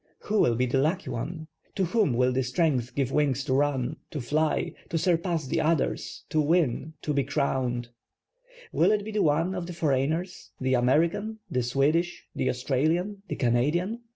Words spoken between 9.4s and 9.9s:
of the